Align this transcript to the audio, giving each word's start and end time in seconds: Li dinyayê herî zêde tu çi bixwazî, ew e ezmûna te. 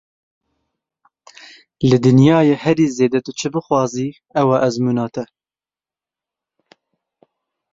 Li 1.89 1.97
dinyayê 2.05 2.55
herî 2.63 2.87
zêde 2.97 3.19
tu 3.25 3.31
çi 3.39 3.47
bixwazî, 3.53 4.09
ew 4.39 4.47
e 4.55 4.57
ezmûna 4.67 5.07
te. 5.13 5.23